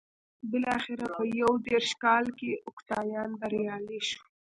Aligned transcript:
بلاخره 0.51 1.05
په 1.15 1.23
یو 1.41 1.51
دېرش 1.67 1.89
کال 2.03 2.25
کې 2.37 2.51
اوکتاویان 2.67 3.31
بریالی 3.39 3.99
شو 4.07 4.21